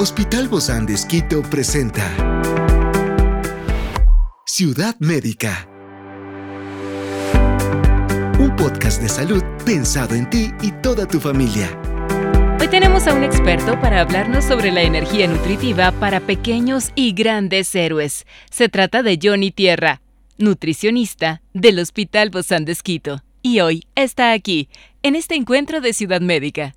Hospital 0.00 0.46
Bozán 0.46 0.86
de 0.86 0.94
Esquito 0.94 1.42
presenta 1.42 2.04
Ciudad 4.46 4.94
Médica. 5.00 5.68
Un 8.38 8.54
podcast 8.54 9.02
de 9.02 9.08
salud 9.08 9.42
pensado 9.66 10.14
en 10.14 10.30
ti 10.30 10.52
y 10.62 10.70
toda 10.82 11.08
tu 11.08 11.18
familia. 11.18 11.76
Hoy 12.60 12.68
tenemos 12.68 13.08
a 13.08 13.14
un 13.14 13.24
experto 13.24 13.80
para 13.80 14.00
hablarnos 14.00 14.44
sobre 14.44 14.70
la 14.70 14.82
energía 14.82 15.26
nutritiva 15.26 15.90
para 15.90 16.20
pequeños 16.20 16.92
y 16.94 17.12
grandes 17.12 17.74
héroes. 17.74 18.24
Se 18.52 18.68
trata 18.68 19.02
de 19.02 19.18
Johnny 19.20 19.50
Tierra, 19.50 20.00
nutricionista 20.36 21.42
del 21.54 21.80
Hospital 21.80 22.30
Bozán 22.30 22.64
de 22.64 22.70
Esquito. 22.70 23.24
Y 23.42 23.58
hoy 23.58 23.82
está 23.96 24.30
aquí, 24.30 24.68
en 25.02 25.16
este 25.16 25.34
encuentro 25.34 25.80
de 25.80 25.92
Ciudad 25.92 26.20
Médica. 26.20 26.76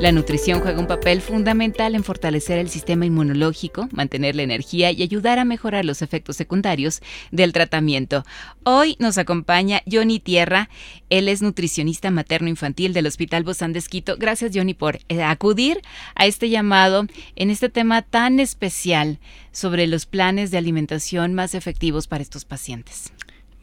La 0.00 0.12
nutrición 0.12 0.60
juega 0.60 0.80
un 0.80 0.86
papel 0.86 1.20
fundamental 1.20 1.94
en 1.94 2.02
fortalecer 2.02 2.58
el 2.58 2.70
sistema 2.70 3.04
inmunológico, 3.04 3.86
mantener 3.92 4.34
la 4.34 4.40
energía 4.40 4.90
y 4.92 5.02
ayudar 5.02 5.38
a 5.38 5.44
mejorar 5.44 5.84
los 5.84 6.00
efectos 6.00 6.36
secundarios 6.36 7.02
del 7.32 7.52
tratamiento. 7.52 8.24
Hoy 8.62 8.96
nos 8.98 9.18
acompaña 9.18 9.82
Johnny 9.86 10.18
Tierra. 10.18 10.70
Él 11.10 11.28
es 11.28 11.42
nutricionista 11.42 12.10
materno-infantil 12.10 12.94
del 12.94 13.08
Hospital 13.08 13.44
Bozán 13.44 13.74
de. 13.74 13.82
Gracias, 14.18 14.52
Johnny, 14.54 14.72
por 14.72 15.00
eh, 15.10 15.22
acudir 15.22 15.82
a 16.14 16.24
este 16.24 16.48
llamado 16.48 17.04
en 17.36 17.50
este 17.50 17.68
tema 17.68 18.00
tan 18.00 18.40
especial 18.40 19.18
sobre 19.52 19.86
los 19.86 20.06
planes 20.06 20.50
de 20.50 20.56
alimentación 20.56 21.34
más 21.34 21.54
efectivos 21.54 22.06
para 22.06 22.22
estos 22.22 22.46
pacientes. 22.46 23.12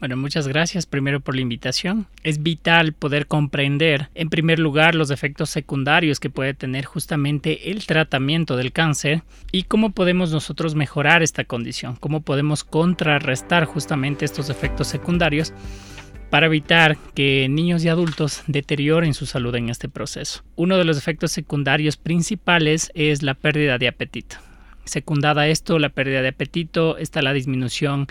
Bueno, 0.00 0.16
muchas 0.16 0.46
gracias 0.46 0.86
primero 0.86 1.18
por 1.18 1.34
la 1.34 1.40
invitación. 1.40 2.06
Es 2.22 2.44
vital 2.44 2.92
poder 2.92 3.26
comprender, 3.26 4.10
en 4.14 4.30
primer 4.30 4.60
lugar, 4.60 4.94
los 4.94 5.10
efectos 5.10 5.50
secundarios 5.50 6.20
que 6.20 6.30
puede 6.30 6.54
tener 6.54 6.84
justamente 6.84 7.72
el 7.72 7.84
tratamiento 7.84 8.56
del 8.56 8.70
cáncer 8.70 9.22
y 9.50 9.64
cómo 9.64 9.90
podemos 9.90 10.30
nosotros 10.30 10.76
mejorar 10.76 11.24
esta 11.24 11.42
condición, 11.42 11.96
cómo 11.96 12.20
podemos 12.20 12.62
contrarrestar 12.62 13.64
justamente 13.64 14.24
estos 14.24 14.50
efectos 14.50 14.86
secundarios 14.86 15.52
para 16.30 16.46
evitar 16.46 16.96
que 17.16 17.48
niños 17.48 17.84
y 17.84 17.88
adultos 17.88 18.44
deterioren 18.46 19.14
su 19.14 19.26
salud 19.26 19.56
en 19.56 19.68
este 19.68 19.88
proceso. 19.88 20.44
Uno 20.54 20.76
de 20.76 20.84
los 20.84 20.96
efectos 20.96 21.32
secundarios 21.32 21.96
principales 21.96 22.92
es 22.94 23.24
la 23.24 23.34
pérdida 23.34 23.78
de 23.78 23.88
apetito. 23.88 24.36
Secundada 24.84 25.42
a 25.42 25.48
esto, 25.48 25.78
la 25.78 25.90
pérdida 25.90 26.22
de 26.22 26.28
apetito, 26.28 26.96
está 26.96 27.20
la 27.20 27.34
disminución 27.34 28.06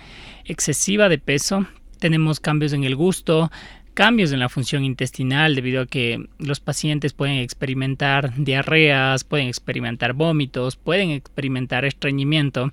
excesiva 0.46 1.10
de 1.10 1.18
peso, 1.18 1.66
tenemos 1.98 2.40
cambios 2.40 2.74
en 2.74 2.84
el 2.84 2.96
gusto, 2.96 3.52
cambios 3.94 4.32
en 4.32 4.40
la 4.40 4.50
función 4.50 4.84
intestinal 4.84 5.56
debido 5.56 5.82
a 5.82 5.86
que 5.88 6.28
los 6.38 6.60
pacientes 6.60 7.14
pueden 7.14 7.38
experimentar 7.38 8.34
diarreas, 8.38 9.24
pueden 9.24 9.48
experimentar 9.48 10.14
vómitos, 10.14 10.76
pueden 10.76 11.10
experimentar 11.10 11.84
estreñimiento 11.84 12.72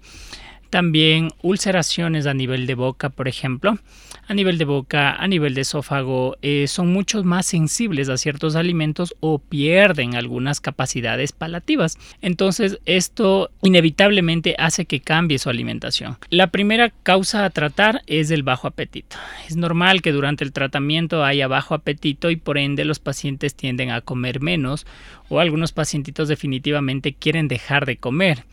también 0.75 1.31
ulceraciones 1.41 2.27
a 2.27 2.35
nivel 2.35 2.67
de 2.67 2.75
boca, 2.75 3.09
por 3.09 3.29
ejemplo, 3.29 3.79
a 4.27 4.35
nivel 4.35 4.59
de 4.59 4.65
boca, 4.65 5.15
a 5.15 5.29
nivel 5.29 5.55
de 5.55 5.61
esófago, 5.61 6.37
eh, 6.43 6.67
son 6.67 6.93
mucho 6.93 7.23
más 7.23 7.47
sensibles 7.47 8.09
a 8.09 8.17
ciertos 8.17 8.57
alimentos 8.57 9.15
o 9.21 9.39
pierden 9.39 10.17
algunas 10.17 10.61
capacidades 10.61 11.31
palativas. 11.31 11.97
Entonces, 12.23 12.81
esto 12.87 13.53
inevitablemente 13.63 14.57
hace 14.59 14.85
que 14.85 14.99
cambie 14.99 15.39
su 15.39 15.49
alimentación. 15.49 16.17
La 16.31 16.49
primera 16.49 16.91
causa 16.91 17.45
a 17.45 17.51
tratar 17.51 18.03
es 18.09 18.33
el 18.33 18.43
bajo 18.43 18.67
apetito. 18.67 19.17
Es 19.49 19.55
normal 19.55 20.03
que 20.03 20.11
durante 20.11 20.43
el 20.43 20.53
tratamiento 20.53 21.23
haya 21.23 21.47
bajo 21.47 21.75
apetito 21.75 22.31
y 22.31 22.37
por 22.37 22.59
ende 22.59 22.85
los 22.85 22.99
pacientes 22.99 23.55
tienden 23.55 23.93
a 23.93 24.01
comer 24.01 24.41
menos 24.41 24.87
o 25.29 25.41
algunos 25.41 25.73
pacientitos 25.73 26.29
definitivamente 26.29 27.15
quieren 27.15 27.49
dejar 27.49 27.87
de 27.87 27.97
comer 27.97 28.45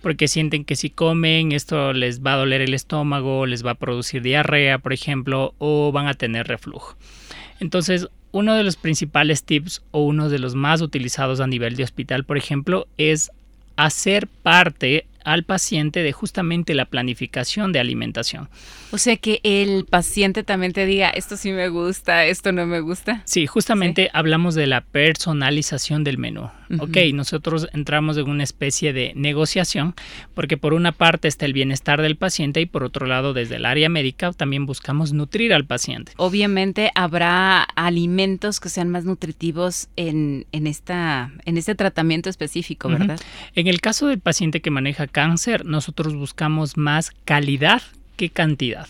porque 0.00 0.28
sienten 0.28 0.64
que 0.64 0.76
si 0.76 0.90
comen 0.90 1.52
esto 1.52 1.92
les 1.92 2.22
va 2.22 2.34
a 2.34 2.38
doler 2.38 2.60
el 2.60 2.74
estómago, 2.74 3.46
les 3.46 3.64
va 3.64 3.72
a 3.72 3.76
producir 3.76 4.22
diarrea, 4.22 4.78
por 4.78 4.92
ejemplo, 4.92 5.54
o 5.58 5.92
van 5.92 6.06
a 6.06 6.14
tener 6.14 6.46
reflujo. 6.46 6.96
Entonces, 7.60 8.08
uno 8.30 8.54
de 8.54 8.62
los 8.62 8.76
principales 8.76 9.42
tips 9.42 9.82
o 9.90 10.02
uno 10.02 10.28
de 10.28 10.38
los 10.38 10.54
más 10.54 10.80
utilizados 10.80 11.40
a 11.40 11.46
nivel 11.46 11.76
de 11.76 11.84
hospital, 11.84 12.24
por 12.24 12.36
ejemplo, 12.36 12.86
es 12.96 13.30
hacer 13.76 14.28
parte 14.28 15.06
al 15.28 15.44
paciente 15.44 16.02
de 16.02 16.12
justamente 16.12 16.74
la 16.74 16.86
planificación 16.86 17.72
de 17.72 17.80
alimentación. 17.80 18.48
O 18.90 18.98
sea 18.98 19.16
que 19.16 19.40
el 19.42 19.84
paciente 19.84 20.42
también 20.42 20.72
te 20.72 20.86
diga, 20.86 21.10
esto 21.10 21.36
sí 21.36 21.52
me 21.52 21.68
gusta, 21.68 22.24
esto 22.24 22.50
no 22.52 22.66
me 22.66 22.80
gusta. 22.80 23.22
Sí, 23.24 23.46
justamente 23.46 24.10
hablamos 24.14 24.54
de 24.54 24.66
la 24.66 24.80
personalización 24.80 26.02
del 26.02 26.18
menú. 26.18 26.50
Ok, 26.78 26.96
nosotros 27.14 27.68
entramos 27.72 28.16
en 28.16 28.28
una 28.28 28.44
especie 28.44 28.92
de 28.92 29.12
negociación 29.14 29.94
porque 30.34 30.56
por 30.56 30.74
una 30.74 30.92
parte 30.92 31.28
está 31.28 31.46
el 31.46 31.52
bienestar 31.52 32.02
del 32.02 32.16
paciente 32.16 32.60
y 32.60 32.66
por 32.66 32.84
otro 32.84 33.06
lado 33.06 33.32
desde 33.32 33.56
el 33.56 33.64
área 33.64 33.88
médica 33.88 34.32
también 34.32 34.66
buscamos 34.66 35.12
nutrir 35.12 35.54
al 35.54 35.64
paciente. 35.64 36.12
Obviamente 36.16 36.90
habrá 36.94 37.62
alimentos 37.62 38.60
que 38.60 38.68
sean 38.68 38.88
más 38.88 39.04
nutritivos 39.04 39.88
en, 39.96 40.46
en, 40.52 40.66
esta, 40.66 41.32
en 41.44 41.56
este 41.56 41.74
tratamiento 41.74 42.28
específico, 42.28 42.88
¿verdad? 42.88 43.20
En 43.54 43.66
el 43.66 43.80
caso 43.80 44.08
del 44.08 44.20
paciente 44.20 44.60
que 44.60 44.70
maneja 44.70 45.06
cáncer, 45.06 45.64
nosotros 45.64 46.14
buscamos 46.14 46.76
más 46.76 47.12
calidad 47.24 47.82
que 48.16 48.30
cantidad 48.30 48.88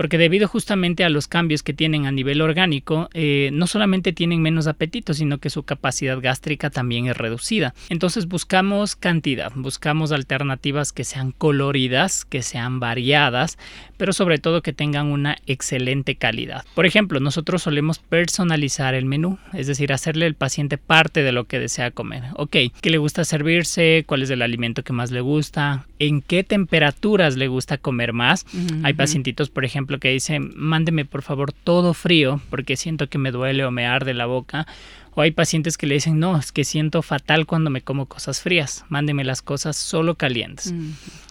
porque 0.00 0.16
debido 0.16 0.48
justamente 0.48 1.04
a 1.04 1.10
los 1.10 1.28
cambios 1.28 1.62
que 1.62 1.74
tienen 1.74 2.06
a 2.06 2.10
nivel 2.10 2.40
orgánico, 2.40 3.10
eh, 3.12 3.50
no 3.52 3.66
solamente 3.66 4.14
tienen 4.14 4.40
menos 4.40 4.66
apetito, 4.66 5.12
sino 5.12 5.36
que 5.36 5.50
su 5.50 5.64
capacidad 5.64 6.18
gástrica 6.18 6.70
también 6.70 7.06
es 7.08 7.18
reducida. 7.18 7.74
Entonces 7.90 8.26
buscamos 8.26 8.96
cantidad, 8.96 9.52
buscamos 9.54 10.10
alternativas 10.10 10.92
que 10.92 11.04
sean 11.04 11.32
coloridas, 11.32 12.24
que 12.24 12.40
sean 12.40 12.80
variadas, 12.80 13.58
pero 13.98 14.14
sobre 14.14 14.38
todo 14.38 14.62
que 14.62 14.72
tengan 14.72 15.08
una 15.08 15.36
excelente 15.46 16.14
calidad. 16.14 16.64
Por 16.74 16.86
ejemplo, 16.86 17.20
nosotros 17.20 17.62
solemos 17.62 17.98
personalizar 17.98 18.94
el 18.94 19.04
menú, 19.04 19.36
es 19.52 19.66
decir, 19.66 19.92
hacerle 19.92 20.24
al 20.24 20.34
paciente 20.34 20.78
parte 20.78 21.22
de 21.22 21.32
lo 21.32 21.44
que 21.44 21.58
desea 21.58 21.90
comer. 21.90 22.22
Ok, 22.36 22.56
¿qué 22.80 22.88
le 22.88 22.96
gusta 22.96 23.26
servirse? 23.26 24.04
¿Cuál 24.06 24.22
es 24.22 24.30
el 24.30 24.40
alimento 24.40 24.82
que 24.82 24.94
más 24.94 25.10
le 25.10 25.20
gusta? 25.20 25.84
¿En 25.98 26.22
qué 26.22 26.42
temperaturas 26.42 27.36
le 27.36 27.48
gusta 27.48 27.76
comer 27.76 28.14
más? 28.14 28.46
Hay 28.82 28.94
pacientitos, 28.94 29.50
por 29.50 29.66
ejemplo, 29.66 29.89
que 29.98 30.10
dicen, 30.10 30.52
mándeme 30.54 31.04
por 31.04 31.22
favor 31.22 31.52
todo 31.52 31.94
frío 31.94 32.40
porque 32.50 32.76
siento 32.76 33.08
que 33.08 33.18
me 33.18 33.32
duele 33.32 33.64
o 33.64 33.70
me 33.70 33.86
arde 33.86 34.14
la 34.14 34.26
boca. 34.26 34.66
O 35.14 35.22
hay 35.22 35.32
pacientes 35.32 35.76
que 35.76 35.86
le 35.86 35.94
dicen, 35.94 36.20
no, 36.20 36.38
es 36.38 36.52
que 36.52 36.64
siento 36.64 37.02
fatal 37.02 37.46
cuando 37.46 37.68
me 37.70 37.80
como 37.80 38.06
cosas 38.06 38.40
frías, 38.40 38.84
mándeme 38.88 39.24
las 39.24 39.42
cosas 39.42 39.76
solo 39.76 40.14
calientes. 40.14 40.72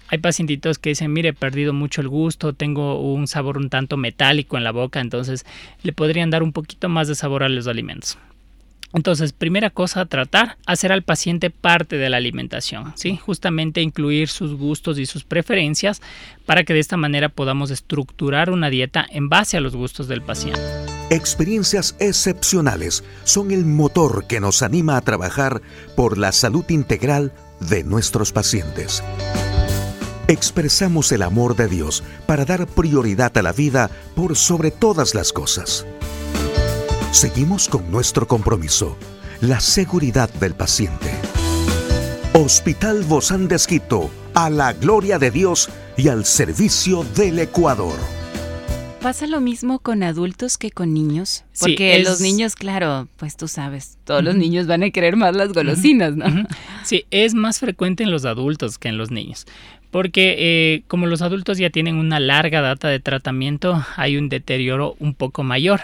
Hay 0.09 0.18
pacientitos 0.18 0.80
que 0.80 0.90
dicen, 0.90 1.14
mire, 1.14 1.30
he 1.30 1.34
perdido 1.34 1.72
mucho 1.72 2.02
el 2.02 2.09
gusto, 2.09 2.53
tengo 2.53 3.00
un 3.00 3.28
sabor 3.28 3.58
un 3.58 3.69
tanto 3.69 3.96
metálico 3.96 4.58
en 4.58 4.64
la 4.64 4.72
boca, 4.72 5.00
entonces 5.00 5.46
le 5.84 5.94
podrían 5.94 6.30
dar 6.30 6.44
un 6.44 6.52
poquito 6.52 6.90
más 6.90 7.08
de 7.08 7.16
sabor 7.16 7.44
a 7.44 7.50
los 7.50 7.68
alimentos. 7.68 8.18
Entonces, 8.94 9.33
primera 9.33 9.69
cosa 9.69 10.01
a 10.01 10.05
tratar, 10.05 10.57
hacer 10.66 10.91
al 10.91 11.03
paciente 11.03 11.51
parte 11.51 11.97
de 11.97 12.09
la 12.09 12.17
alimentación, 12.17 12.94
¿sí? 12.95 13.17
Justamente 13.17 13.81
incluir 13.81 14.29
sus 14.29 14.55
gustos 14.55 14.97
y 14.97 15.05
sus 15.05 15.23
preferencias 15.23 16.01
para 16.45 16.63
que 16.63 16.73
de 16.73 16.79
esta 16.79 16.97
manera 16.97 17.29
podamos 17.29 17.69
estructurar 17.69 18.50
una 18.50 18.69
dieta 18.69 19.05
en 19.09 19.29
base 19.29 19.57
a 19.57 19.61
los 19.61 19.75
gustos 19.75 20.07
del 20.07 20.23
paciente. 20.23 20.59
Experiencias 21.11 21.95
excepcionales 22.00 23.03
son 23.23 23.51
el 23.51 23.66
motor 23.66 24.25
que 24.27 24.39
nos 24.39 24.63
anima 24.63 24.97
a 24.97 25.01
trabajar 25.01 25.61
por 25.95 26.17
la 26.17 26.31
salud 26.31 26.66
integral 26.69 27.31
de 27.59 27.83
nuestros 27.83 28.31
pacientes. 28.31 29.03
Expresamos 30.27 31.11
el 31.11 31.24
amor 31.24 31.56
de 31.56 31.68
Dios 31.68 32.03
para 32.27 32.45
dar 32.45 32.68
prioridad 32.68 33.35
a 33.38 33.42
la 33.42 33.51
vida 33.51 33.89
por 34.15 34.35
sobre 34.35 34.69
todas 34.69 35.15
las 35.15 35.33
cosas. 35.33 35.85
Seguimos 37.11 37.67
con 37.67 37.89
nuestro 37.91 38.27
compromiso, 38.27 38.95
la 39.41 39.59
seguridad 39.59 40.31
del 40.35 40.53
paciente. 40.53 41.09
Hospital 42.33 43.03
Bozán 43.03 43.47
de 43.47 43.56
Esquito, 43.56 44.11
a 44.35 44.51
la 44.51 44.73
gloria 44.73 45.17
de 45.17 45.31
Dios 45.31 45.69
y 45.97 46.09
al 46.09 46.23
servicio 46.23 47.03
del 47.15 47.39
Ecuador. 47.39 47.97
¿Pasa 49.01 49.25
lo 49.25 49.41
mismo 49.41 49.79
con 49.79 50.03
adultos 50.03 50.59
que 50.59 50.69
con 50.69 50.94
niños? 50.94 51.45
Porque 51.59 52.00
los 52.03 52.21
niños, 52.21 52.53
claro, 52.53 53.07
pues 53.17 53.35
tú 53.35 53.47
sabes, 53.47 53.97
todos 54.03 54.23
los 54.23 54.35
niños 54.35 54.67
van 54.67 54.83
a 54.83 54.91
querer 54.91 55.15
más 55.15 55.35
las 55.35 55.51
golosinas, 55.51 56.15
¿no? 56.15 56.25
Sí, 56.83 57.06
es 57.09 57.33
más 57.33 57.59
frecuente 57.59 58.03
en 58.03 58.11
los 58.11 58.25
adultos 58.25 58.77
que 58.77 58.88
en 58.88 59.00
los 59.00 59.09
niños. 59.09 59.47
Porque 59.89 60.35
eh, 60.38 60.83
como 60.88 61.07
los 61.07 61.23
adultos 61.23 61.57
ya 61.57 61.71
tienen 61.71 61.95
una 61.95 62.19
larga 62.19 62.61
data 62.61 62.88
de 62.88 63.00
tratamiento, 63.00 63.83
hay 63.95 64.15
un 64.15 64.29
deterioro 64.29 64.95
un 65.00 65.15
poco 65.15 65.41
mayor. 65.41 65.81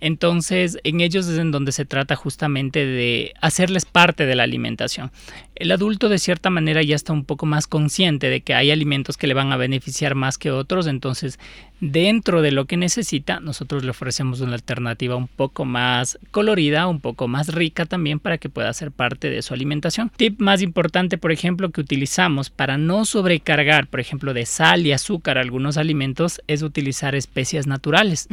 Entonces, 0.00 0.78
en 0.84 1.00
ellos 1.00 1.26
es 1.26 1.38
en 1.38 1.50
donde 1.50 1.72
se 1.72 1.84
trata 1.84 2.16
justamente 2.16 2.84
de 2.84 3.34
hacerles 3.40 3.84
parte 3.84 4.26
de 4.26 4.34
la 4.34 4.42
alimentación. 4.42 5.10
El 5.56 5.72
adulto 5.72 6.08
de 6.08 6.18
cierta 6.18 6.50
manera 6.50 6.82
ya 6.82 6.94
está 6.94 7.12
un 7.12 7.24
poco 7.24 7.46
más 7.46 7.66
consciente 7.66 8.28
de 8.28 8.42
que 8.42 8.54
hay 8.54 8.70
alimentos 8.70 9.16
que 9.16 9.26
le 9.26 9.34
van 9.34 9.52
a 9.52 9.56
beneficiar 9.56 10.14
más 10.14 10.36
que 10.36 10.50
otros, 10.50 10.86
entonces 10.86 11.38
dentro 11.80 12.42
de 12.42 12.52
lo 12.52 12.64
que 12.66 12.76
necesita, 12.76 13.40
nosotros 13.40 13.84
le 13.84 13.90
ofrecemos 13.90 14.40
una 14.40 14.54
alternativa 14.54 15.16
un 15.16 15.28
poco 15.28 15.64
más 15.64 16.18
colorida, 16.30 16.86
un 16.86 17.00
poco 17.00 17.28
más 17.28 17.54
rica 17.54 17.86
también 17.86 18.18
para 18.18 18.38
que 18.38 18.48
pueda 18.48 18.72
ser 18.72 18.90
parte 18.90 19.30
de 19.30 19.42
su 19.42 19.54
alimentación. 19.54 20.10
Tip 20.16 20.40
más 20.40 20.62
importante, 20.62 21.18
por 21.18 21.32
ejemplo, 21.32 21.70
que 21.70 21.80
utilizamos 21.80 22.50
para 22.50 22.78
no 22.78 23.04
sobrecargar, 23.04 23.86
por 23.88 24.00
ejemplo, 24.00 24.32
de 24.34 24.46
sal 24.46 24.86
y 24.86 24.92
azúcar 24.92 25.38
algunos 25.38 25.76
alimentos, 25.76 26.40
es 26.46 26.62
utilizar 26.62 27.14
especias 27.14 27.66
naturales. 27.66 28.28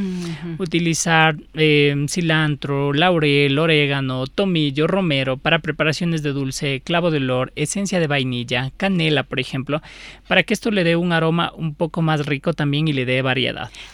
Utilizar 0.57 1.35
eh, 1.53 2.05
cilantro, 2.07 2.93
laurel, 2.93 3.57
orégano, 3.59 4.27
tomillo, 4.27 4.87
romero 4.87 5.37
para 5.37 5.59
preparaciones 5.59 6.23
de 6.23 6.31
dulce, 6.31 6.81
clavo 6.83 7.11
de 7.13 7.19
olor, 7.19 7.54
esencia 7.56 8.00
de 8.00 8.07
vainilla, 8.07 8.71
canela, 8.75 9.24
por 9.24 9.39
ejemplo, 9.39 9.81
para 10.27 10.44
que 10.44 10.54
esto 10.54 10.69
le 10.69 10.83
dé 10.83 10.98
un 10.98 11.13
aroma 11.13 11.54
un 11.56 11.74
poco 11.74 12.01
más 12.01 12.25
rico 12.25 12.54
también 12.54 12.88
y 12.88 12.94
le 12.94 13.06
dé 13.06 13.24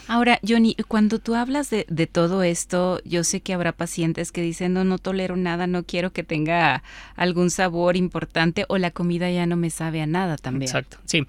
Ahora, 0.08 0.40
Johnny, 0.46 0.76
cuando 0.88 1.18
tú 1.18 1.34
hablas 1.34 1.70
de, 1.70 2.06
todo 2.06 2.42
esto, 2.42 3.00
yo 3.04 3.22
sé 3.22 3.40
que 3.40 3.54
habrá 3.54 3.72
pacientes 3.72 4.32
que 4.32 4.42
dicen, 4.42 4.72
no, 4.72 4.84
no 4.84 4.98
tolero 4.98 5.36
nada, 5.36 5.66
no 5.66 5.84
quiero 5.84 6.12
que 6.12 6.24
tenga 6.24 6.82
algún 7.16 7.50
sabor 7.50 7.96
importante 7.96 8.64
o 8.68 8.78
la 8.78 8.90
comida 8.90 9.30
ya 9.30 9.46
no 9.46 9.56
me 9.56 9.70
sabe 9.70 10.02
a 10.02 10.06
nada 10.06 10.36
también. 10.36 10.68
Exacto, 10.68 10.98
sí. 11.04 11.26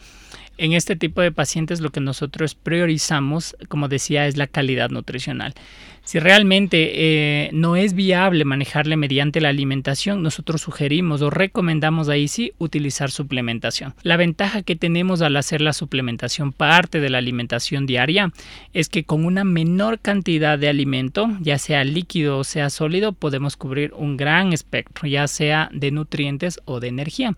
En 0.57 0.73
este 0.73 0.95
tipo 0.95 1.21
de 1.21 1.31
pacientes 1.31 1.81
lo 1.81 1.91
que 1.91 2.01
nosotros 2.01 2.55
priorizamos, 2.55 3.55
como 3.67 3.87
decía, 3.87 4.27
es 4.27 4.37
la 4.37 4.47
calidad 4.47 4.89
nutricional. 4.89 5.53
Si 6.03 6.19
realmente 6.19 6.91
eh, 6.93 7.49
no 7.53 7.75
es 7.75 7.93
viable 7.93 8.43
manejarle 8.43 8.97
mediante 8.97 9.39
la 9.39 9.49
alimentación, 9.49 10.23
nosotros 10.23 10.61
sugerimos 10.61 11.21
o 11.21 11.29
recomendamos 11.29 12.09
ahí 12.09 12.27
sí 12.27 12.53
utilizar 12.57 13.11
suplementación. 13.11 13.93
La 14.01 14.17
ventaja 14.17 14.63
que 14.63 14.75
tenemos 14.75 15.21
al 15.21 15.37
hacer 15.37 15.61
la 15.61 15.73
suplementación 15.73 16.53
parte 16.53 16.99
de 16.99 17.09
la 17.09 17.19
alimentación 17.19 17.85
diaria 17.85 18.31
es 18.73 18.89
que 18.89 19.03
con 19.03 19.25
una 19.25 19.43
menor 19.43 19.99
cantidad 19.99 20.57
de 20.57 20.69
alimento, 20.69 21.29
ya 21.39 21.57
sea 21.57 21.83
líquido 21.83 22.39
o 22.39 22.43
sea 22.43 22.69
sólido, 22.69 23.13
podemos 23.13 23.55
cubrir 23.55 23.93
un 23.93 24.17
gran 24.17 24.53
espectro, 24.53 25.07
ya 25.07 25.27
sea 25.27 25.69
de 25.71 25.91
nutrientes 25.91 26.59
o 26.65 26.79
de 26.79 26.87
energía. 26.87 27.35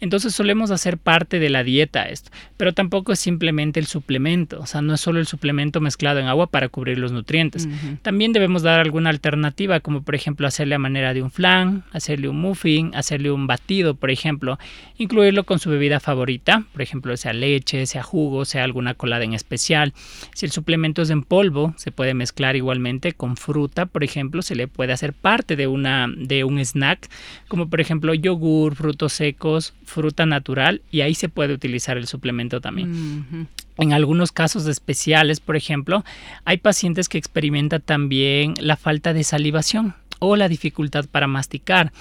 Entonces 0.00 0.34
solemos 0.34 0.70
hacer 0.70 0.98
parte 0.98 1.38
de 1.38 1.48
la 1.48 1.64
dieta 1.64 2.08
esto, 2.08 2.30
pero 2.56 2.74
tampoco 2.74 3.12
es 3.12 3.20
simplemente 3.20 3.80
el 3.80 3.86
suplemento, 3.86 4.60
o 4.60 4.66
sea, 4.66 4.82
no 4.82 4.94
es 4.94 5.00
solo 5.00 5.20
el 5.20 5.26
suplemento 5.26 5.80
mezclado 5.80 6.20
en 6.20 6.26
agua 6.26 6.48
para 6.48 6.68
cubrir 6.68 6.98
los 6.98 7.12
nutrientes. 7.12 7.68
También 8.02 8.32
debemos 8.32 8.62
dar 8.62 8.80
alguna 8.80 9.10
alternativa, 9.10 9.80
como 9.80 10.02
por 10.02 10.14
ejemplo 10.14 10.46
hacerle 10.46 10.74
a 10.74 10.78
manera 10.78 11.14
de 11.14 11.22
un 11.22 11.30
flan, 11.30 11.84
hacerle 11.92 12.28
un 12.28 12.40
muffin, 12.40 12.94
hacerle 12.94 13.30
un 13.30 13.46
batido, 13.46 13.94
por 13.94 14.10
ejemplo, 14.10 14.58
incluirlo 14.98 15.44
con 15.44 15.58
su 15.58 15.70
bebida 15.70 16.00
favorita, 16.00 16.64
por 16.72 16.82
ejemplo, 16.82 17.16
sea 17.16 17.32
leche, 17.32 17.86
sea 17.86 18.02
jugo, 18.02 18.44
sea 18.44 18.64
alguna 18.64 18.94
colada 18.94 19.24
en 19.24 19.34
especial. 19.34 19.92
Si 20.34 20.46
el 20.46 20.52
suplemento 20.52 21.02
es 21.02 21.10
en 21.10 21.22
polvo, 21.22 21.74
se 21.76 21.92
puede 21.92 22.14
mezclar 22.14 22.56
igualmente 22.56 23.12
con 23.12 23.36
fruta, 23.36 23.86
por 23.86 24.04
ejemplo, 24.04 24.42
se 24.42 24.54
le 24.54 24.68
puede 24.68 24.92
hacer 24.92 25.12
parte 25.12 25.56
de 25.56 25.66
una 25.66 26.08
de 26.16 26.44
un 26.44 26.58
snack, 26.58 27.08
como 27.48 27.68
por 27.68 27.80
ejemplo 27.80 28.14
yogur, 28.14 28.74
frutos 28.74 29.12
secos, 29.12 29.74
fruta 29.84 30.26
natural 30.26 30.82
y 30.90 31.00
ahí 31.02 31.14
se 31.14 31.28
puede 31.28 31.54
utilizar 31.54 31.96
el 31.96 32.06
suplemento 32.06 32.60
también. 32.60 33.48
En 33.76 33.92
algunos 33.92 34.32
casos 34.32 34.66
especiales, 34.66 35.40
por 35.40 35.56
ejemplo, 35.56 36.04
hay 36.44 36.58
pacientes 36.58 37.08
que 37.08 37.18
experimentan 37.18 37.82
también 37.82 38.54
la 38.58 38.76
falta 38.76 39.12
de 39.12 39.24
salivación 39.24 39.94
o 40.20 40.36
la 40.36 40.48
dificultad 40.48 41.06
para 41.10 41.26
masticar. 41.26 41.92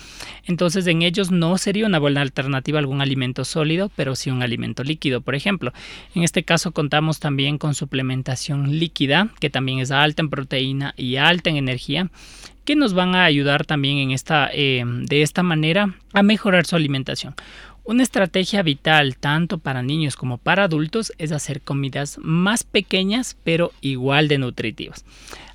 Entonces 0.46 0.88
en 0.88 1.02
ellos 1.02 1.32
no 1.32 1.58
sería 1.58 1.86
una 1.86 2.00
buena 2.00 2.22
alternativa 2.22 2.80
algún 2.80 3.02
alimento 3.02 3.44
sólido, 3.44 3.92
pero 3.96 4.16
sí 4.16 4.30
un 4.30 4.44
alimento 4.44 4.84
líquido, 4.84 5.22
por 5.22 5.36
ejemplo. 5.36 5.74
En 6.16 6.24
este 6.24 6.44
caso 6.44 6.72
contamos 6.72 7.20
también 7.20 7.58
con 7.58 7.76
suplementación 7.76 8.80
líquida, 8.80 9.30
que 9.40 9.50
también 9.50 9.80
es 9.80 9.92
alta 9.92 10.22
en 10.22 10.30
proteína 10.30 10.94
y 10.96 11.18
alta 11.18 11.50
en 11.50 11.58
energía 11.58 12.10
que 12.66 12.76
nos 12.78 12.94
van 12.94 13.14
a 13.14 13.26
ayudar 13.26 13.66
también 13.66 13.98
en 13.98 14.12
esta, 14.12 14.50
eh, 14.54 14.84
de 14.86 15.22
esta 15.22 15.44
manera 15.44 15.96
a 16.14 16.24
mejorar 16.24 16.66
su 16.66 16.78
alimentación. 16.78 17.36
Una 17.86 18.04
estrategia 18.04 18.64
vital 18.64 19.18
tanto 19.18 19.58
para 19.58 19.84
niños 19.84 20.16
como 20.16 20.38
para 20.38 20.64
adultos 20.64 21.12
es 21.18 21.34
hacer 21.34 21.60
comidas 21.60 22.18
más 22.22 22.64
pequeñas 22.64 23.36
pero 23.44 23.74
igual 23.82 24.30
de 24.30 24.38
nutritivas. 24.38 25.04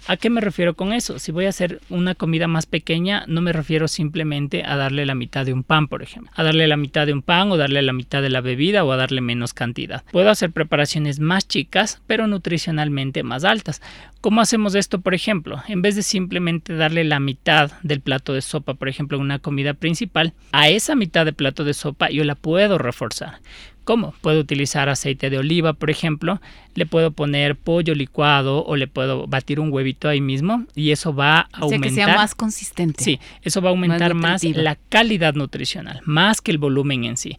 ¿A 0.09 0.17
qué 0.17 0.31
me 0.31 0.41
refiero 0.41 0.73
con 0.73 0.95
eso? 0.95 1.19
Si 1.19 1.33
voy 1.33 1.45
a 1.45 1.51
hacer 1.51 1.83
una 1.91 2.15
comida 2.15 2.49
más 2.49 2.65
pequeña, 2.65 3.25
no 3.29 3.43
me 3.43 3.53
refiero 3.53 3.89
simplemente 3.89 4.65
a 4.65 4.75
darle 4.75 5.05
la 5.05 5.15
mitad 5.15 5.45
de 5.45 5.53
un 5.53 5.65
pan, 5.65 5.87
por 5.87 6.03
ejemplo. 6.03 6.33
A 6.35 6.43
darle 6.43 6.67
la 6.67 6.79
mitad 6.79 7.05
de 7.05 7.13
un 7.13 7.21
pan 7.21 7.53
o 7.53 7.59
darle 7.59 7.83
la 7.83 7.93
mitad 7.93 8.23
de 8.23 8.31
la 8.31 8.41
bebida 8.41 8.85
o 8.85 8.93
a 8.93 8.97
darle 8.97 9.21
menos 9.21 9.53
cantidad. 9.53 10.03
Puedo 10.11 10.31
hacer 10.31 10.51
preparaciones 10.51 11.21
más 11.21 11.47
chicas, 11.47 12.01
pero 12.07 12.27
nutricionalmente 12.27 13.23
más 13.23 13.45
altas. 13.45 13.83
¿Cómo 14.23 14.41
hacemos 14.41 14.75
esto, 14.75 15.03
por 15.03 15.13
ejemplo? 15.13 15.63
En 15.69 15.83
vez 15.83 15.95
de 15.95 16.03
simplemente 16.03 16.75
darle 16.75 17.05
la 17.05 17.21
mitad 17.21 17.73
del 17.83 18.01
plato 18.01 18.33
de 18.33 18.41
sopa, 18.41 18.73
por 18.73 18.89
ejemplo, 18.89 19.19
una 19.19 19.41
comida 19.41 19.75
principal, 19.75 20.33
a 20.53 20.71
esa 20.71 20.95
mitad 20.95 21.27
de 21.27 21.35
plato 21.35 21.65
de 21.65 21.75
sopa 21.75 22.09
yo 22.09 22.25
la 22.25 22.35
puedo 22.35 22.79
reforzar. 22.79 23.41
¿Cómo? 23.89 24.13
Puedo 24.21 24.41
utilizar 24.41 24.91
aceite 24.91 25.31
de 25.31 25.39
oliva, 25.39 25.73
por 25.73 25.89
ejemplo, 25.89 26.43
le 26.75 26.85
puedo 26.85 27.11
poner 27.11 27.57
pollo 27.57 27.95
licuado 27.95 28.63
o 28.67 28.77
le 28.77 28.87
puedo 28.87 29.27
batir 29.27 29.61
un 29.61 29.73
huevito 29.73 30.11
ahí 30.11 30.21
mismo 30.21 30.67
y 30.75 30.91
eso 30.91 31.15
va 31.15 31.39
a 31.39 31.49
aumentar. 31.53 31.89
que 31.89 31.95
sea 31.95 32.15
más 32.15 32.35
consistente. 32.35 33.03
Sí, 33.03 33.19
eso 33.41 33.63
va 33.63 33.71
a 33.71 33.73
aumentar 33.73 34.13
más, 34.13 34.45
la 34.45 34.77
calidad 34.91 35.33
nutricional, 35.33 36.03
más 36.05 36.43
que 36.43 36.51
el 36.51 36.59
volumen 36.59 37.05
en 37.05 37.17
sí. 37.17 37.39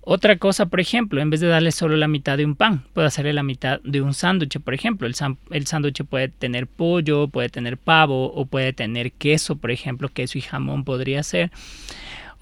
Otra 0.00 0.38
cosa, 0.38 0.64
por 0.66 0.80
ejemplo, 0.80 1.20
en 1.20 1.28
vez 1.28 1.40
de 1.40 1.48
darle 1.48 1.70
solo 1.70 1.98
la 1.98 2.08
mitad 2.08 2.38
de 2.38 2.46
un 2.46 2.54
pan, 2.54 2.82
puedo 2.94 3.06
hacerle 3.06 3.34
la 3.34 3.42
mitad 3.42 3.82
de 3.84 4.00
un 4.00 4.14
sándwich, 4.14 4.58
por 4.58 4.72
ejemplo. 4.72 5.06
El, 5.06 5.14
el 5.50 5.66
sándwich 5.66 6.02
puede 6.04 6.28
tener 6.28 6.66
pollo, 6.66 7.28
puede 7.28 7.50
tener 7.50 7.76
pavo 7.76 8.32
o 8.32 8.46
puede 8.46 8.72
tener 8.72 9.12
queso, 9.12 9.56
por 9.56 9.70
ejemplo, 9.70 10.08
queso 10.08 10.38
y 10.38 10.40
jamón 10.40 10.84
podría 10.84 11.22
ser. 11.22 11.50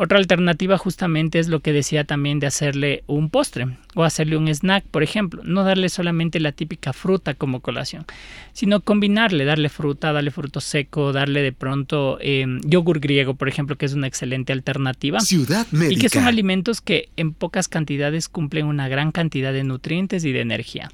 Otra 0.00 0.19
alternativa 0.19 0.79
justamente 0.79 1.41
es 1.41 1.49
lo 1.49 1.59
que 1.59 1.73
decía 1.73 2.05
también 2.05 2.39
de 2.39 2.47
hacerle 2.47 3.03
un 3.09 3.31
postre 3.31 3.67
o 3.97 4.05
hacerle 4.05 4.37
un 4.37 4.47
snack, 4.47 4.85
por 4.85 5.03
ejemplo. 5.03 5.43
No 5.45 5.65
darle 5.65 5.89
solamente 5.89 6.39
la 6.39 6.53
típica 6.53 6.93
fruta 6.93 7.35
como 7.35 7.59
colación, 7.59 8.06
sino 8.53 8.81
combinarle, 8.81 9.45
darle 9.45 9.69
fruta, 9.69 10.12
darle 10.12 10.31
fruto 10.31 10.61
seco, 10.61 11.12
darle 11.12 11.43
de 11.43 11.50
pronto 11.50 12.19
em, 12.21 12.61
yogur 12.61 13.00
griego, 13.00 13.35
por 13.35 13.49
ejemplo, 13.49 13.75
que 13.77 13.87
es 13.87 13.95
una 13.95 14.06
excelente 14.06 14.53
alternativa. 14.53 15.19
Ciudad 15.19 15.67
médica. 15.73 15.95
Y 15.95 15.97
que 15.97 16.09
son 16.09 16.29
alimentos 16.29 16.81
que 16.81 17.09
en 17.17 17.33
pocas 17.33 17.67
cantidades 17.67 18.29
cumplen 18.29 18.67
una 18.67 18.87
gran 18.87 19.11
cantidad 19.11 19.53
de 19.53 19.65
nutrientes 19.65 20.25
y 20.25 20.31
de 20.31 20.43
energía. 20.43 20.91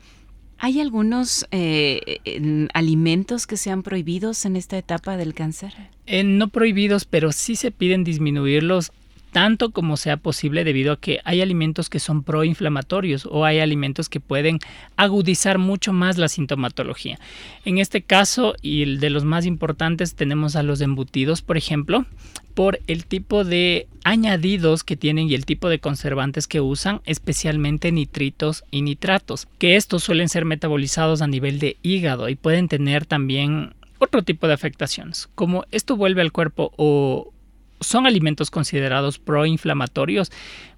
¿Hay 0.58 0.80
algunos 0.80 1.46
eh, 1.50 2.20
alimentos 2.72 3.46
que 3.46 3.58
sean 3.58 3.82
prohibidos 3.82 4.46
en 4.46 4.56
esta 4.56 4.78
etapa 4.78 5.18
del 5.18 5.34
cáncer? 5.34 5.74
Eh, 6.06 6.24
no 6.24 6.48
prohibidos, 6.48 7.04
pero 7.04 7.32
sí 7.32 7.56
se 7.56 7.70
piden 7.70 8.04
disminuirlos 8.04 8.92
tanto 9.34 9.72
como 9.72 9.96
sea 9.96 10.16
posible 10.16 10.62
debido 10.62 10.92
a 10.92 11.00
que 11.00 11.18
hay 11.24 11.42
alimentos 11.42 11.90
que 11.90 11.98
son 11.98 12.22
proinflamatorios 12.22 13.26
o 13.28 13.44
hay 13.44 13.58
alimentos 13.58 14.08
que 14.08 14.20
pueden 14.20 14.60
agudizar 14.96 15.58
mucho 15.58 15.92
más 15.92 16.18
la 16.18 16.28
sintomatología. 16.28 17.18
En 17.64 17.78
este 17.78 18.00
caso 18.00 18.54
y 18.62 18.96
de 18.96 19.10
los 19.10 19.24
más 19.24 19.44
importantes 19.44 20.14
tenemos 20.14 20.54
a 20.54 20.62
los 20.62 20.80
embutidos, 20.80 21.42
por 21.42 21.56
ejemplo, 21.56 22.06
por 22.54 22.78
el 22.86 23.06
tipo 23.06 23.42
de 23.42 23.88
añadidos 24.04 24.84
que 24.84 24.96
tienen 24.96 25.28
y 25.28 25.34
el 25.34 25.46
tipo 25.46 25.68
de 25.68 25.80
conservantes 25.80 26.46
que 26.46 26.60
usan, 26.60 27.00
especialmente 27.04 27.90
nitritos 27.90 28.62
y 28.70 28.82
nitratos, 28.82 29.48
que 29.58 29.74
estos 29.74 30.04
suelen 30.04 30.28
ser 30.28 30.44
metabolizados 30.44 31.22
a 31.22 31.26
nivel 31.26 31.58
de 31.58 31.76
hígado 31.82 32.28
y 32.28 32.36
pueden 32.36 32.68
tener 32.68 33.04
también 33.04 33.74
otro 33.98 34.22
tipo 34.22 34.46
de 34.46 34.54
afectaciones. 34.54 35.28
Como 35.34 35.64
esto 35.72 35.96
vuelve 35.96 36.20
al 36.20 36.30
cuerpo 36.30 36.72
o 36.76 37.33
son 37.80 38.06
alimentos 38.06 38.50
considerados 38.50 39.18
proinflamatorios, 39.18 40.30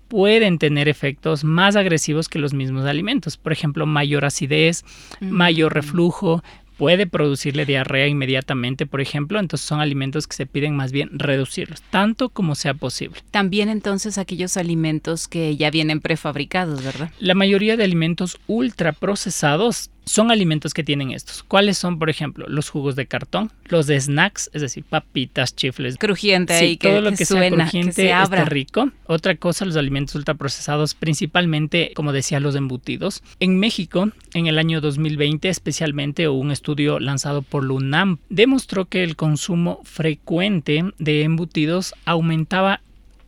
pueden 0.09 0.59
tener 0.59 0.89
efectos 0.89 1.45
más 1.45 1.77
agresivos 1.77 2.29
que 2.29 2.39
los 2.39 2.55
mismos 2.55 2.85
alimentos. 2.87 3.37
Por 3.37 3.53
ejemplo, 3.53 3.87
mayor 3.87 4.25
acidez, 4.25 4.85
mayor 5.21 5.75
reflujo, 5.75 6.43
puede 6.77 7.07
producirle 7.07 7.65
diarrea 7.67 8.07
inmediatamente, 8.07 8.87
por 8.87 9.01
ejemplo, 9.01 9.39
entonces 9.39 9.67
son 9.67 9.81
alimentos 9.81 10.27
que 10.27 10.37
se 10.37 10.47
piden 10.47 10.77
más 10.77 10.93
bien 10.93 11.11
reducirlos, 11.13 11.83
tanto 11.83 12.29
como 12.29 12.55
sea 12.55 12.75
posible. 12.75 13.21
También 13.31 13.69
entonces 13.69 14.19
aquellos 14.19 14.57
alimentos 14.57 15.29
que 15.29 15.57
ya 15.57 15.71
vienen 15.71 16.01
prefabricados, 16.01 16.83
¿verdad? 16.83 17.11
La 17.19 17.35
mayoría 17.35 17.77
de 17.77 17.85
alimentos 17.85 18.39
ultraprocesados 18.47 19.91
son 20.07 20.31
alimentos 20.31 20.73
que 20.73 20.85
tienen 20.85 21.11
estos. 21.11 21.43
¿Cuáles 21.43 21.77
son, 21.79 21.99
por 21.99 22.09
ejemplo, 22.09 22.47
los 22.49 22.71
jugos 22.71 22.95
de 22.95 23.07
cartón, 23.07 23.51
los 23.65 23.89
de 23.89 24.01
snacks, 24.01 24.51
es 24.53 24.63
decir, 24.63 24.85
papitas, 24.85 25.57
chifles, 25.57 25.97
crujiente 25.99 26.65
y 26.65 26.77
que, 26.77 26.89
todo 26.89 27.01
lo 27.01 27.11
que, 27.11 27.25
sea 27.25 27.51
crujiente 27.51 28.13
que 28.31 28.45
rico. 28.45 28.91
Otra 29.07 29.35
cosa, 29.35 29.65
los 29.65 29.77
alimentos 29.77 30.15
ultraprocesados, 30.15 30.95
principalmente, 30.95 31.91
como 31.95 32.13
decía, 32.13 32.39
los 32.39 32.55
embutidos. 32.55 33.23
En 33.41 33.59
México, 33.59 34.11
en 34.33 34.47
el 34.47 34.59
año 34.59 34.81
2020, 34.81 35.49
especialmente, 35.49 36.29
un 36.29 36.53
estudio 36.53 36.66
lanzado 37.01 37.43
por 37.43 37.65
LUNAM 37.65 38.19
demostró 38.29 38.87
que 38.87 39.05
el 39.05 39.17
consumo 39.17 39.81
frecuente 39.85 40.85
de 40.99 41.23
embutidos 41.23 41.95
aumentaba 42.05 42.81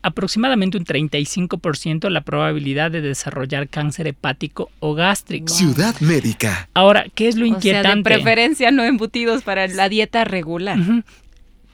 aproximadamente 0.03 0.79
un 0.79 0.85
35% 0.85 2.09
la 2.09 2.21
probabilidad 2.23 2.91
de 2.91 3.01
desarrollar 3.01 3.69
cáncer 3.69 4.07
hepático 4.07 4.71
o 4.81 4.95
gástrico. 4.95 5.49
Ciudad 5.49 5.95
médica. 6.01 6.69
Ahora, 6.75 7.07
¿qué 7.15 7.29
es 7.29 7.37
lo 7.37 7.45
O 7.45 7.49
sea, 7.49 7.57
inquietante? 7.57 7.97
de 7.97 8.03
preferencia 8.17 8.71
no 8.71 8.85
embutidos 8.85 9.43
para 9.43 9.67
la 9.69 9.89
dieta 9.89 10.25
regular. 10.25 10.79
Ujú. 10.79 11.03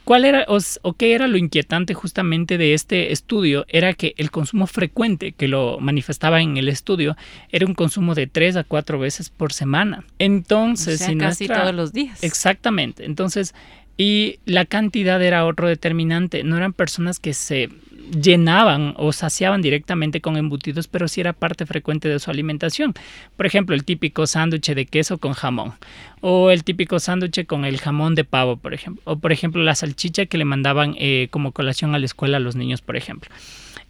¿Cuál 0.04 0.24
era 0.26 0.44
o, 0.48 0.58
o 0.82 0.92
qué 0.92 1.14
era 1.14 1.26
lo 1.28 1.36
inquietante 1.38 1.94
justamente 1.94 2.58
de 2.58 2.74
este 2.74 3.10
estudio? 3.12 3.64
Era 3.68 3.94
que 3.94 4.14
el 4.18 4.30
consumo 4.30 4.66
frecuente 4.66 5.32
que 5.32 5.48
lo 5.48 5.78
manifestaba 5.80 6.42
en 6.42 6.56
el 6.58 6.68
estudio 6.68 7.16
era 7.50 7.64
un 7.66 7.74
consumo 7.74 8.14
de 8.14 8.26
3 8.26 8.56
a 8.56 8.64
4 8.64 8.98
veces 8.98 9.30
por 9.30 9.52
semana. 9.52 10.00
O 10.00 10.12
Entonces, 10.18 10.98
sea, 10.98 11.08
si 11.08 11.16
casi 11.16 11.44
nuestra- 11.46 11.62
todos 11.62 11.74
los 11.74 11.92
días. 11.92 12.22
Exactamente. 12.22 13.04
Entonces, 13.06 13.54
y 13.96 14.40
la 14.44 14.64
cantidad 14.66 15.22
era 15.22 15.46
otro 15.46 15.68
determinante. 15.68 16.42
No 16.44 16.56
eran 16.56 16.72
personas 16.72 17.18
que 17.18 17.32
se 17.32 17.70
llenaban 18.10 18.94
o 18.96 19.12
saciaban 19.12 19.62
directamente 19.62 20.20
con 20.20 20.36
embutidos, 20.36 20.88
pero 20.88 21.08
sí 21.08 21.20
era 21.20 21.32
parte 21.32 21.66
frecuente 21.66 22.08
de 22.08 22.18
su 22.18 22.30
alimentación. 22.30 22.94
Por 23.36 23.46
ejemplo, 23.46 23.74
el 23.74 23.84
típico 23.84 24.26
sándwich 24.26 24.74
de 24.74 24.86
queso 24.86 25.18
con 25.18 25.32
jamón, 25.32 25.74
o 26.20 26.50
el 26.50 26.64
típico 26.64 26.98
sándwich 27.00 27.46
con 27.46 27.64
el 27.64 27.78
jamón 27.78 28.14
de 28.14 28.24
pavo, 28.24 28.56
por 28.56 28.74
ejemplo, 28.74 29.02
o 29.04 29.16
por 29.18 29.32
ejemplo 29.32 29.62
la 29.62 29.74
salchicha 29.74 30.26
que 30.26 30.38
le 30.38 30.44
mandaban 30.44 30.94
eh, 30.98 31.28
como 31.30 31.52
colación 31.52 31.94
a 31.94 31.98
la 31.98 32.06
escuela 32.06 32.36
a 32.38 32.40
los 32.40 32.56
niños, 32.56 32.80
por 32.82 32.96
ejemplo. 32.96 33.30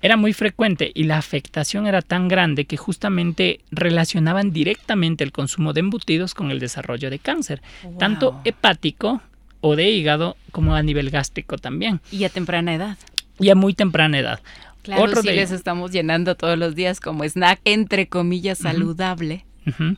Era 0.02 0.16
muy 0.18 0.34
frecuente 0.34 0.90
y 0.94 1.04
la 1.04 1.16
afectación 1.16 1.86
era 1.86 2.02
tan 2.02 2.28
grande 2.28 2.66
que 2.66 2.76
justamente 2.76 3.60
relacionaban 3.70 4.52
directamente 4.52 5.24
el 5.24 5.32
consumo 5.32 5.72
de 5.72 5.80
embutidos 5.80 6.34
con 6.34 6.50
el 6.50 6.58
desarrollo 6.60 7.08
de 7.08 7.18
cáncer, 7.18 7.62
tanto 7.98 8.32
Wow. 8.32 8.40
hepático 8.44 9.22
o 9.62 9.76
de 9.76 9.88
hígado 9.90 10.36
como 10.50 10.74
a 10.74 10.82
nivel 10.82 11.08
gástrico 11.08 11.56
también, 11.56 12.00
Y 12.12 12.24
a 12.24 12.28
temprana 12.28 12.74
edad. 12.74 12.98
Y 13.38 13.50
a 13.50 13.54
muy 13.54 13.74
temprana 13.74 14.18
edad. 14.18 14.40
Claro, 14.82 15.02
Otro 15.04 15.22
si 15.22 15.28
de- 15.28 15.36
les 15.36 15.50
estamos 15.50 15.90
llenando 15.92 16.34
todos 16.34 16.58
los 16.58 16.74
días 16.74 17.00
como 17.00 17.24
snack, 17.24 17.60
entre 17.64 18.06
comillas, 18.08 18.58
saludable, 18.58 19.44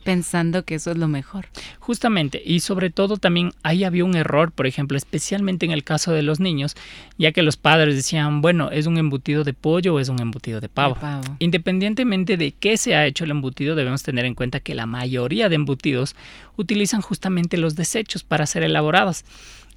pensando 0.05 0.63
que 0.63 0.75
eso 0.75 0.91
es 0.91 0.97
lo 0.97 1.09
mejor. 1.09 1.47
Justamente, 1.79 2.41
y 2.45 2.61
sobre 2.61 2.89
todo 2.89 3.17
también 3.17 3.51
ahí 3.63 3.83
había 3.83 4.05
un 4.05 4.15
error, 4.15 4.53
por 4.53 4.65
ejemplo, 4.65 4.97
especialmente 4.97 5.65
en 5.65 5.73
el 5.73 5.83
caso 5.83 6.13
de 6.13 6.21
los 6.21 6.39
niños, 6.39 6.75
ya 7.17 7.33
que 7.33 7.41
los 7.41 7.57
padres 7.57 7.95
decían, 7.95 8.41
bueno, 8.41 8.71
¿es 8.71 8.87
un 8.87 8.97
embutido 8.97 9.43
de 9.43 9.53
pollo 9.53 9.95
o 9.95 9.99
es 9.99 10.07
un 10.07 10.21
embutido 10.21 10.61
de 10.61 10.69
pavo? 10.69 10.95
De 10.95 11.01
pavo. 11.01 11.35
Independientemente 11.39 12.37
de 12.37 12.53
qué 12.53 12.77
se 12.77 12.95
ha 12.95 13.05
hecho 13.05 13.25
el 13.25 13.31
embutido, 13.31 13.75
debemos 13.75 14.03
tener 14.03 14.23
en 14.23 14.35
cuenta 14.35 14.61
que 14.61 14.73
la 14.73 14.85
mayoría 14.85 15.49
de 15.49 15.55
embutidos 15.55 16.15
utilizan 16.55 17.01
justamente 17.01 17.57
los 17.57 17.75
desechos 17.75 18.23
para 18.23 18.45
ser 18.45 18.63
elaborados. 18.63 19.25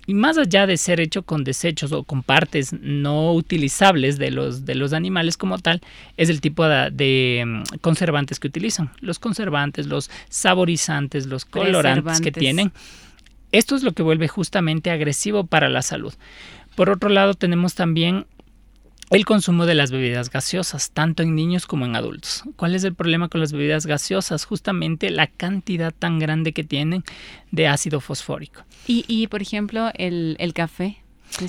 Y 0.07 0.15
más 0.15 0.39
allá 0.39 0.67
de 0.67 0.77
ser 0.77 1.01
hecho 1.01 1.23
con 1.23 1.45
desechos 1.45 1.93
o 1.93 2.05
con 2.05 2.23
partes 2.23 2.73
no 2.73 3.33
utilizables 3.33 4.19
de 4.19 4.31
los, 4.31 4.65
de 4.65 4.75
los 4.75 4.93
animales 4.93 5.37
como 5.37 5.59
tal, 5.59 5.81
es 6.17 6.31
el 6.31 6.41
tipo 6.41 6.67
de, 6.67 6.91
de, 6.91 7.45
mm, 7.47 7.63
conservantes 7.81 8.41
que 8.41 8.49
utilizan. 8.49 8.91
Los 9.01 9.19
conservantes, 9.19 9.87
los 9.87 10.11
saborizantes, 10.29 11.27
los 11.27 11.45
colorantes 11.45 12.21
que 12.21 12.33
tienen. 12.33 12.73
Esto 13.53 13.77
es 13.77 13.83
lo 13.83 13.93
que 13.93 14.03
vuelve 14.03 14.29
justamente 14.29 14.91
agresivo 14.91 15.45
para 15.45 15.69
la 15.69 15.83
salud. 15.83 16.15
Por 16.75 16.89
otro 16.89 17.09
lado, 17.09 17.35
tenemos 17.35 17.75
también 17.75 18.27
el 19.11 19.25
consumo 19.25 19.67
de 19.67 19.75
las 19.75 19.91
bebidas 19.91 20.31
gaseosas, 20.31 20.93
tanto 20.93 21.23
en 21.23 21.35
niños 21.35 21.67
como 21.67 21.85
en 21.85 21.97
adultos. 21.97 22.45
¿Cuál 22.57 22.75
es 22.75 22.85
el 22.85 22.95
problema 22.95 23.29
con 23.29 23.41
las 23.41 23.53
bebidas 23.53 23.87
gaseosas? 23.87 24.45
Justamente 24.45 25.11
la 25.11 25.27
cantidad 25.27 25.93
tan 25.93 26.19
grande 26.19 26.53
que 26.53 26.63
tienen 26.63 27.03
de 27.51 27.67
ácido 27.67 28.01
fosfórico. 28.01 28.63
Y, 28.87 29.05
y 29.09 29.27
por 29.27 29.43
ejemplo, 29.43 29.91
el, 29.95 30.37
el 30.39 30.55
café. 30.55 31.03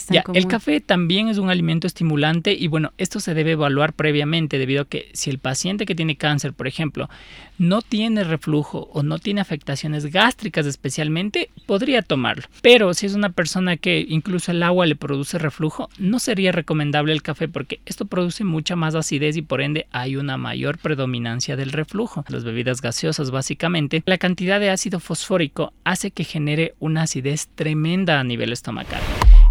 Ya, 0.09 0.23
el 0.33 0.47
café 0.47 0.79
también 0.79 1.27
es 1.27 1.37
un 1.37 1.49
alimento 1.49 1.87
estimulante 1.87 2.53
y 2.53 2.67
bueno, 2.67 2.93
esto 2.97 3.19
se 3.19 3.33
debe 3.33 3.51
evaluar 3.51 3.93
previamente 3.93 4.57
debido 4.57 4.83
a 4.83 4.87
que 4.87 5.09
si 5.13 5.29
el 5.29 5.39
paciente 5.39 5.85
que 5.85 5.95
tiene 5.95 6.15
cáncer, 6.15 6.53
por 6.53 6.67
ejemplo, 6.67 7.09
no 7.57 7.81
tiene 7.81 8.23
reflujo 8.23 8.89
o 8.93 9.03
no 9.03 9.19
tiene 9.19 9.41
afectaciones 9.41 10.07
gástricas 10.07 10.65
especialmente, 10.65 11.49
podría 11.65 12.01
tomarlo. 12.01 12.43
Pero 12.61 12.93
si 12.93 13.05
es 13.05 13.13
una 13.13 13.29
persona 13.29 13.77
que 13.77 14.05
incluso 14.07 14.51
el 14.51 14.63
agua 14.63 14.85
le 14.85 14.95
produce 14.95 15.37
reflujo, 15.37 15.89
no 15.97 16.19
sería 16.19 16.51
recomendable 16.51 17.13
el 17.13 17.21
café 17.21 17.47
porque 17.47 17.79
esto 17.85 18.05
produce 18.05 18.43
mucha 18.43 18.75
más 18.75 18.95
acidez 18.95 19.37
y 19.37 19.41
por 19.41 19.61
ende 19.61 19.87
hay 19.91 20.15
una 20.15 20.37
mayor 20.37 20.77
predominancia 20.77 21.55
del 21.55 21.71
reflujo. 21.71 22.25
Las 22.29 22.43
bebidas 22.43 22.81
gaseosas 22.81 23.31
básicamente, 23.31 24.01
la 24.05 24.17
cantidad 24.17 24.59
de 24.59 24.69
ácido 24.69 24.99
fosfórico 24.99 25.73
hace 25.83 26.11
que 26.11 26.23
genere 26.23 26.73
una 26.79 27.03
acidez 27.03 27.47
tremenda 27.55 28.19
a 28.19 28.23
nivel 28.23 28.51
estomacal. 28.51 29.01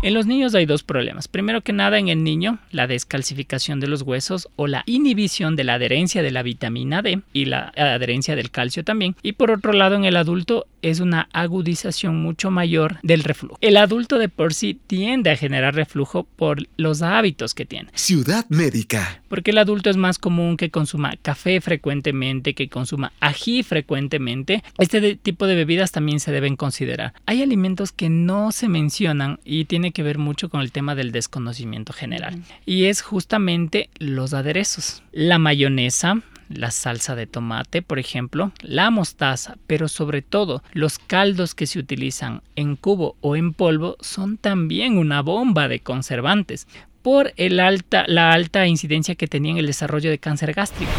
En 0.02 0.14
los 0.14 0.25
niños 0.25 0.54
hay 0.54 0.64
dos 0.64 0.83
problemas. 0.83 1.28
Primero 1.28 1.61
que 1.61 1.75
nada, 1.75 1.99
en 1.99 2.09
el 2.09 2.25
niño, 2.25 2.59
la 2.71 2.87
descalcificación 2.87 3.80
de 3.80 3.87
los 3.87 4.00
huesos 4.00 4.49
o 4.57 4.66
la 4.66 4.83
inhibición 4.87 5.57
de 5.57 5.64
la 5.64 5.75
adherencia 5.75 6.23
de 6.23 6.30
la 6.30 6.42
vitamina 6.42 7.02
D 7.02 7.21
y 7.35 7.45
la 7.45 7.71
adherencia 7.76 8.35
del 8.35 8.50
calcio 8.50 8.83
también. 8.83 9.14
Y 9.23 9.33
por 9.33 9.50
otro 9.50 9.75
lado, 9.75 9.97
en 9.97 10.07
el 10.07 10.16
adulto 10.16 10.66
es 10.80 11.00
una 11.00 11.28
agudización 11.35 12.16
mucho 12.16 12.50
mayor 12.50 12.99
del 13.02 13.25
reflujo. 13.25 13.59
El 13.61 13.76
adulto 13.76 14.19
de 14.19 14.30
por 14.30 14.54
sí 14.54 14.80
tiende 14.87 15.30
a 15.30 15.37
generar 15.37 15.75
reflujo 15.75 16.25
por 16.25 16.66
los 16.78 17.02
hábitos 17.02 17.52
que 17.52 17.66
tiene. 17.66 17.90
Ciudad 17.95 18.47
médica. 18.49 19.19
Porque 19.30 19.52
el 19.52 19.58
adulto 19.58 19.88
es 19.88 19.96
más 19.96 20.18
común 20.18 20.58
que 20.58 20.70
consuma 20.70 21.14
café 21.22 21.62
frecuentemente, 21.62 22.52
que 22.52 22.68
consuma 22.68 23.12
ají 23.20 23.62
frecuentemente. 23.62 24.62
Este 24.76 25.00
de- 25.00 25.14
tipo 25.16 25.46
de 25.46 25.54
bebidas 25.54 25.92
también 25.92 26.20
se 26.20 26.32
deben 26.32 26.56
considerar. 26.56 27.14
Hay 27.25 27.40
alimentos 27.42 27.92
que 27.92 28.10
no 28.10 28.52
se 28.52 28.68
mencionan 28.68 29.38
y 29.44 29.64
tiene 29.64 29.92
que 29.92 30.02
ver 30.02 30.18
mucho 30.18 30.49
con 30.50 30.60
el 30.60 30.72
tema 30.72 30.94
del 30.94 31.12
desconocimiento 31.12 31.92
general. 31.94 32.42
Y 32.66 32.84
es 32.87 33.00
justamente 33.02 33.88
los 33.99 34.34
aderezos. 34.34 35.02
La 35.12 35.38
mayonesa, 35.38 36.20
la 36.50 36.71
salsa 36.71 37.14
de 37.14 37.26
tomate, 37.26 37.80
por 37.80 37.99
ejemplo, 37.99 38.52
la 38.61 38.90
mostaza, 38.90 39.57
pero 39.66 39.88
sobre 39.88 40.21
todo 40.21 40.62
los 40.73 40.99
caldos 40.99 41.54
que 41.54 41.66
se 41.66 41.78
utilizan 41.78 42.42
en 42.57 42.76
cubo 42.76 43.16
o 43.21 43.37
en 43.37 43.54
polvo 43.54 43.97
son 44.00 44.37
también 44.37 44.99
una 44.99 45.23
bomba 45.23 45.69
de 45.69 45.80
conservantes 45.80 46.66
por 47.02 47.33
el 47.37 47.61
alta, 47.61 48.04
la 48.07 48.33
alta 48.33 48.66
incidencia 48.66 49.14
que 49.14 49.28
tenía 49.28 49.52
en 49.52 49.59
el 49.59 49.66
desarrollo 49.66 50.11
de 50.11 50.19
cáncer 50.19 50.52
gástrico. 50.52 50.92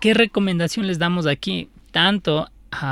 ¿Qué 0.00 0.14
recomendación 0.14 0.86
les 0.86 0.98
damos 0.98 1.26
aquí? 1.26 1.68
Tanto 1.90 2.48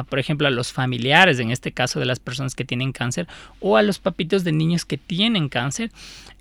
por 0.08 0.18
ejemplo, 0.18 0.46
a 0.46 0.50
los 0.50 0.72
familiares, 0.72 1.38
en 1.38 1.50
este 1.50 1.72
caso 1.72 2.00
de 2.00 2.06
las 2.06 2.20
personas 2.20 2.54
que 2.54 2.64
tienen 2.64 2.92
cáncer, 2.92 3.26
o 3.60 3.76
a 3.76 3.82
los 3.82 3.99
papitos 3.99 4.44
de 4.44 4.52
niños 4.52 4.84
que 4.84 4.99
tienen 4.99 5.49
cáncer, 5.49 5.90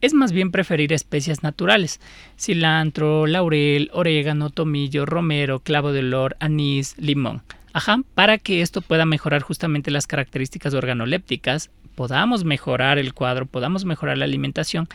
es 0.02 0.14
más 0.14 0.32
bien 0.32 0.52
preferir 0.52 0.94
especias 0.94 1.44
naturales. 1.44 2.00
Cilantro, 2.38 3.28
laurel, 3.28 3.90
orégano, 3.94 4.50
tomillo, 4.50 5.06
romero, 5.06 5.60
clavo 5.60 5.92
de 5.92 6.00
olor, 6.00 6.38
anís, 6.40 6.96
limón. 6.98 7.42
Ajá, 7.74 8.02
para 8.16 8.38
que 8.38 8.62
esto 8.62 8.82
pueda 8.82 9.06
mejorar 9.06 9.42
justamente 9.42 9.92
las 9.92 10.08
características 10.08 10.74
organolépticas, 10.74 11.70
podamos 11.96 12.44
mejorar 12.46 12.98
el 12.98 13.14
cuadro, 13.14 13.46
podamos 13.46 13.86
mejorar 13.86 14.18
la 14.18 14.26
alimentación, 14.26 14.88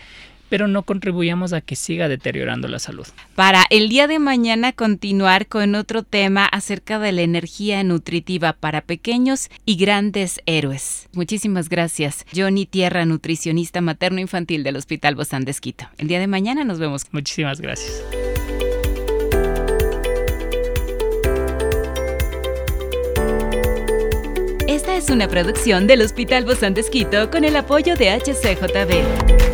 pero 0.54 0.68
no 0.68 0.84
contribuyamos 0.84 1.52
a 1.52 1.60
que 1.60 1.74
siga 1.74 2.08
deteriorando 2.08 2.68
la 2.68 2.78
salud. 2.78 3.08
Para 3.34 3.64
el 3.70 3.88
día 3.88 4.06
de 4.06 4.20
mañana 4.20 4.72
continuar 4.72 5.48
con 5.48 5.74
otro 5.74 6.04
tema 6.04 6.46
acerca 6.46 7.00
de 7.00 7.10
la 7.10 7.22
energía 7.22 7.82
nutritiva 7.82 8.52
para 8.52 8.80
pequeños 8.80 9.50
y 9.64 9.74
grandes 9.74 10.40
héroes. 10.46 11.08
Muchísimas 11.12 11.68
gracias, 11.68 12.24
Johnny 12.32 12.66
Tierra, 12.66 13.04
nutricionista 13.04 13.80
materno-infantil 13.80 14.62
del 14.62 14.76
Hospital 14.76 15.16
Bozán 15.16 15.44
de 15.44 15.50
Esquito. 15.50 15.86
El 15.98 16.06
día 16.06 16.20
de 16.20 16.28
mañana 16.28 16.62
nos 16.62 16.78
vemos. 16.78 17.02
Muchísimas 17.10 17.60
gracias. 17.60 18.04
Esta 24.68 24.94
es 24.94 25.10
una 25.10 25.26
producción 25.26 25.88
del 25.88 26.02
Hospital 26.02 26.44
Bozán 26.44 26.74
de 26.74 26.82
Esquito 26.82 27.28
con 27.32 27.42
el 27.42 27.56
apoyo 27.56 27.96
de 27.96 28.10
HCJB. 28.10 29.53